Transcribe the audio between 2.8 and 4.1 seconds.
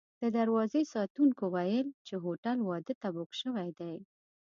ته بوک شوی دی.